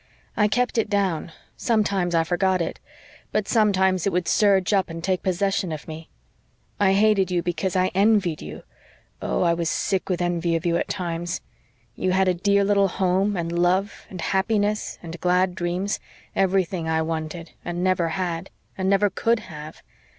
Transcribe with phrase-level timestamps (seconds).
[0.35, 2.79] I kept it down sometimes I forgot it
[3.31, 6.09] but sometimes it would surge up and take possession of me.
[6.79, 8.63] I hated you because I ENVIED you
[9.21, 11.41] oh, I was sick with envy of you at times.
[11.93, 15.99] You had a dear little home and love and happiness and glad dreams
[16.35, 19.83] everything I wanted and never had and never could have.